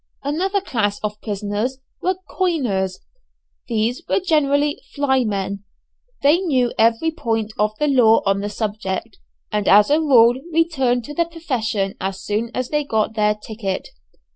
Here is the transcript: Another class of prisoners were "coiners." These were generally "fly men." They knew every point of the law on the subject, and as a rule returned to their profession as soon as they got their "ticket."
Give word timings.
Another 0.23 0.61
class 0.61 0.99
of 1.01 1.21
prisoners 1.21 1.77
were 2.01 2.15
"coiners." 2.27 3.01
These 3.67 4.01
were 4.09 4.19
generally 4.19 4.81
"fly 4.95 5.23
men." 5.23 5.63
They 6.23 6.39
knew 6.39 6.73
every 6.75 7.11
point 7.11 7.53
of 7.59 7.77
the 7.77 7.85
law 7.87 8.23
on 8.25 8.39
the 8.39 8.49
subject, 8.49 9.19
and 9.51 9.67
as 9.67 9.91
a 9.91 9.99
rule 9.99 10.41
returned 10.51 11.03
to 11.03 11.13
their 11.13 11.29
profession 11.29 11.97
as 12.01 12.19
soon 12.19 12.49
as 12.55 12.69
they 12.69 12.83
got 12.83 13.13
their 13.13 13.35
"ticket." 13.35 13.89